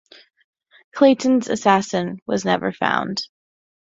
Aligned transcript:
Clayton's 0.95 1.47
assassin 1.47 2.17
was 2.25 2.43
never 2.43 2.71
found. 2.71 3.21